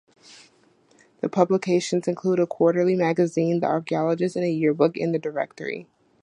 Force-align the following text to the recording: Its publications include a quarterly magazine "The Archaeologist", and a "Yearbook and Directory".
Its 1.21 1.31
publications 1.31 2.07
include 2.07 2.39
a 2.39 2.47
quarterly 2.47 2.95
magazine 2.95 3.59
"The 3.59 3.67
Archaeologist", 3.67 4.35
and 4.35 4.43
a 4.43 4.49
"Yearbook 4.49 4.97
and 4.97 5.21
Directory". 5.21 5.85